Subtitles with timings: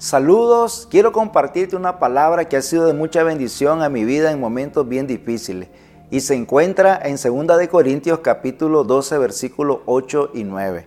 [0.00, 4.38] Saludos, quiero compartirte una palabra que ha sido de mucha bendición a mi vida en
[4.38, 5.70] momentos bien difíciles
[6.08, 10.86] y se encuentra en 2 de Corintios capítulo 12 versículos 8 y 9.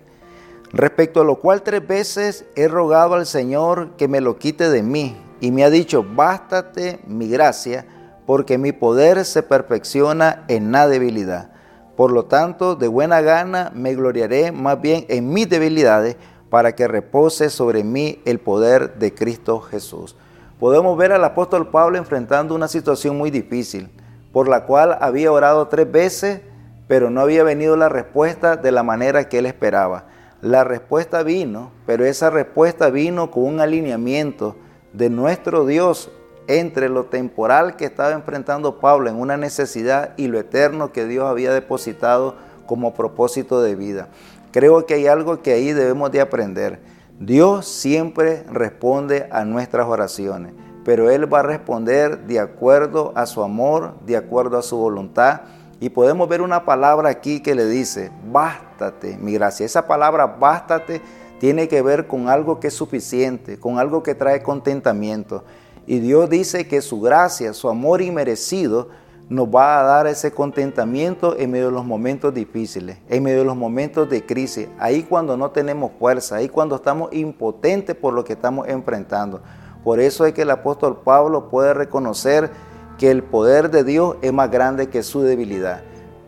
[0.72, 4.82] Respecto a lo cual tres veces he rogado al Señor que me lo quite de
[4.82, 7.84] mí y me ha dicho, bástate mi gracia,
[8.24, 11.52] porque mi poder se perfecciona en la debilidad.
[11.98, 16.16] Por lo tanto, de buena gana me gloriaré más bien en mis debilidades
[16.52, 20.16] para que repose sobre mí el poder de Cristo Jesús.
[20.60, 23.88] Podemos ver al apóstol Pablo enfrentando una situación muy difícil,
[24.34, 26.42] por la cual había orado tres veces,
[26.88, 30.04] pero no había venido la respuesta de la manera que él esperaba.
[30.42, 34.54] La respuesta vino, pero esa respuesta vino con un alineamiento
[34.92, 36.10] de nuestro Dios
[36.48, 41.24] entre lo temporal que estaba enfrentando Pablo en una necesidad y lo eterno que Dios
[41.30, 44.08] había depositado como propósito de vida.
[44.52, 46.80] Creo que hay algo que ahí debemos de aprender.
[47.18, 50.52] Dios siempre responde a nuestras oraciones,
[50.84, 55.42] pero Él va a responder de acuerdo a su amor, de acuerdo a su voluntad.
[55.80, 59.64] Y podemos ver una palabra aquí que le dice, bástate, mi gracia.
[59.64, 61.00] Esa palabra, bástate,
[61.40, 65.44] tiene que ver con algo que es suficiente, con algo que trae contentamiento.
[65.86, 68.90] Y Dios dice que su gracia, su amor inmerecido,
[69.28, 73.44] nos va a dar ese contentamiento en medio de los momentos difíciles, en medio de
[73.44, 78.24] los momentos de crisis, ahí cuando no tenemos fuerza, ahí cuando estamos impotentes por lo
[78.24, 79.40] que estamos enfrentando.
[79.84, 82.50] Por eso es que el apóstol Pablo puede reconocer
[82.98, 85.82] que el poder de Dios es más grande que su debilidad.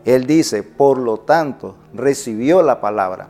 [0.05, 3.29] Él dice, por lo tanto, recibió la palabra,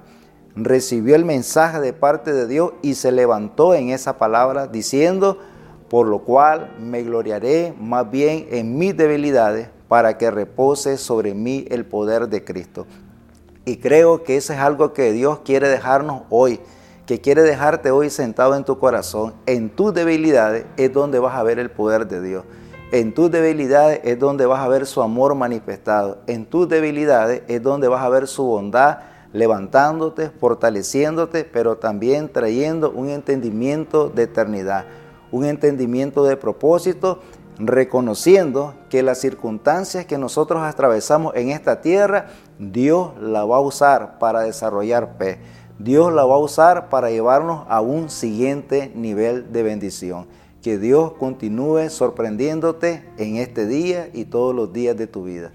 [0.57, 5.39] recibió el mensaje de parte de Dios y se levantó en esa palabra diciendo,
[5.95, 11.67] por lo cual me gloriaré más bien en mis debilidades para que repose sobre mí
[11.71, 12.85] el poder de Cristo.
[13.65, 16.59] Y creo que eso es algo que Dios quiere dejarnos hoy,
[17.07, 19.35] que quiere dejarte hoy sentado en tu corazón.
[19.47, 22.45] En tus debilidades es donde vas a ver el poder de Dios.
[22.91, 26.19] En tus debilidades es donde vas a ver su amor manifestado.
[26.27, 28.99] En tus debilidades es donde vas a ver su bondad
[29.33, 34.87] levantándote, fortaleciéndote, pero también trayendo un entendimiento de eternidad
[35.35, 37.19] un entendimiento de propósito,
[37.59, 42.29] reconociendo que las circunstancias que nosotros atravesamos en esta tierra,
[42.61, 45.41] Dios la va a usar para desarrollar fe.
[45.81, 50.29] Dios la va a usar para llevarnos a un siguiente nivel de bendición.
[50.63, 55.51] Que Dios continúe sorprendiéndote en este día y todos los días de tu vida.